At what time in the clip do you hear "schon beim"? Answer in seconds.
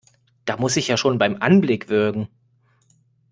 0.97-1.39